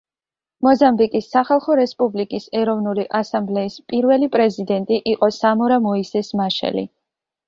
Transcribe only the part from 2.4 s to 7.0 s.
ეროვნული ასამბლეის პირველი პრეზიდენტი იყო სამორა მოისეს მაშელი.